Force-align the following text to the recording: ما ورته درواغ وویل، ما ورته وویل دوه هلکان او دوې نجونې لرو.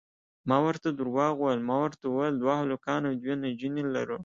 ما 0.49 0.57
ورته 0.67 0.87
درواغ 0.91 1.33
وویل، 1.39 1.61
ما 1.69 1.75
ورته 1.83 2.03
وویل 2.07 2.35
دوه 2.41 2.53
هلکان 2.63 3.01
او 3.07 3.13
دوې 3.21 3.35
نجونې 3.43 3.83
لرو. 3.95 4.17